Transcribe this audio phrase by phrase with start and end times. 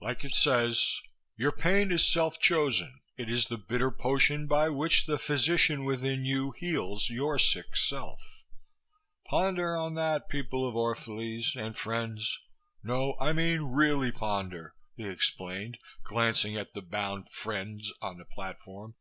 [0.00, 1.00] Like it says,
[1.36, 2.98] 'Your pain is self chosen.
[3.16, 8.42] It is the bitter potion by which the physician within you heals your sick self.'
[9.28, 12.36] Ponder on that, people of Orphalese and friends.
[12.82, 18.96] No, I mean really ponder," he explained, glancing at the bound "friends" on the platform.